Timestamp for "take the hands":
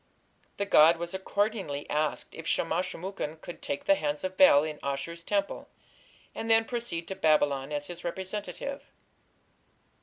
3.61-4.23